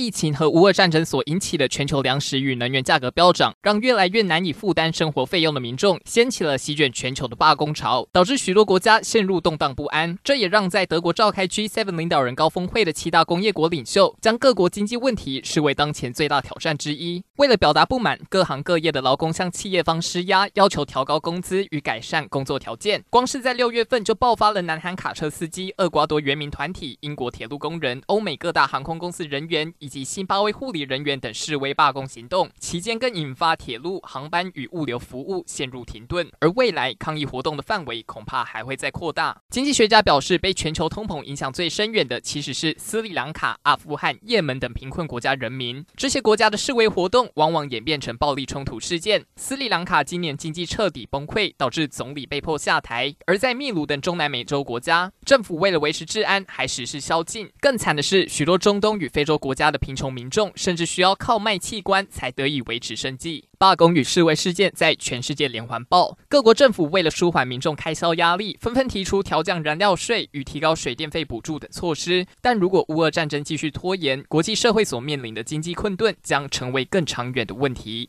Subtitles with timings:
[0.00, 10.18] 疫情和乌俄战争所引起的全球粮食与能源价格飙涨，让越来越难以负担生活费用的民众掀起了席卷全球的罢工潮，导致许多国家陷入动荡不安。
[10.24, 17.22] 这也让在德国召开 G7 领导人高峰会的七大工业国领袖将各国经济问题视为当前最大挑战之一。
[17.36, 23.04] 为了表达不满，各行各业的劳工向企业方施压，要求调高工资与改善工作条件。
[23.10, 29.70] 光是在六月份就爆发了南韩卡车司机、厄瓜多原民团体、英国铁路工人、欧美各大航空公司人员。
[29.78, 36.26] 以及新巴威护理人员等示威罢工行动，期间更引发铁路、航班与物流服务陷入停顿。
[36.38, 39.36] 而未来抗议活动的范围恐怕还会再扩大。
[39.50, 45.84] 经济学家表示，被全球通膨影响最深远的其实是斯里兰卡、阿富汗、也门等贫困国家人民。
[45.96, 49.24] 这些国家的示威活动往往演变成暴力冲突事件。
[49.34, 57.48] 斯里兰卡今年经济彻底崩溃，导致总理被迫下台；而在秘鲁等中南美洲国家，政府为了维持治安，还实施宵禁。
[57.60, 59.70] 更惨的是，许多中东与非洲国家。
[59.70, 63.44] 的贫穷民众甚至需要靠卖器官才得以维持生计。
[63.56, 72.26] 罢工与示威事件在全世界连环爆，各国政府为了舒缓民众开销压力，纷纷提出调降燃料税与提高水电费补助等措施。
[72.40, 78.08] 但如果乌俄战争继续拖延，国际社会所面临的经济困顿将成为更长远的问题。